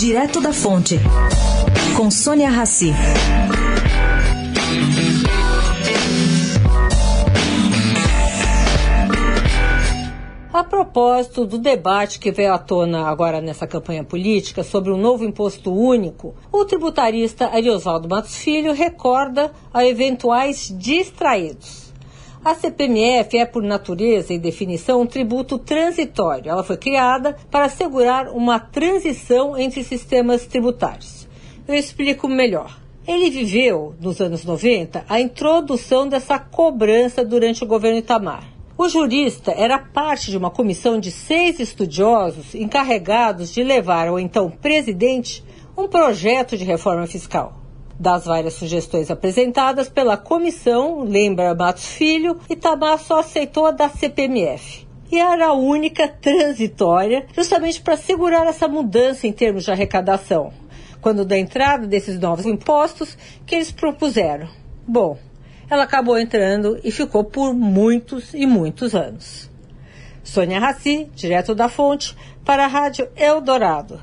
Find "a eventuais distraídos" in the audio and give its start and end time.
19.70-21.89